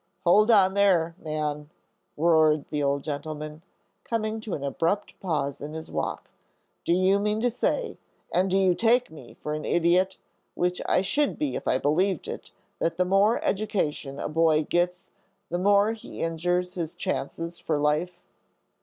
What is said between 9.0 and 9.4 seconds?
me